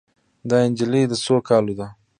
دا 0.49 0.57
نجلۍ 0.69 1.03
د 1.07 1.13
څو 1.23 1.35
کالو 1.47 1.73
ده 1.79 1.87